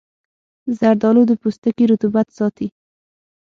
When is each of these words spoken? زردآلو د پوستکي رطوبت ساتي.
زردآلو 0.77 1.21
د 1.27 1.31
پوستکي 1.41 1.83
رطوبت 1.91 2.27
ساتي. 2.37 2.67